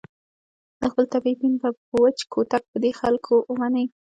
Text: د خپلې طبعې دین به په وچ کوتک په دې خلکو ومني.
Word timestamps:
د 0.79 0.81
خپلې 0.91 1.07
طبعې 1.13 1.33
دین 1.39 1.53
به 1.61 1.69
په 1.89 1.95
وچ 2.03 2.17
کوتک 2.33 2.63
په 2.71 2.77
دې 2.83 2.91
خلکو 2.99 3.33
ومني. 3.51 3.85